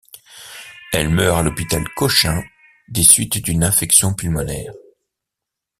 Elle 0.93 1.09
meurt 1.09 1.37
à 1.37 1.43
l'hôpital 1.43 1.83
Cochin 1.95 2.43
des 2.87 3.03
suites 3.03 3.37
d'une 3.43 3.63
infection 3.63 4.15
pulmonaire. 4.15 4.73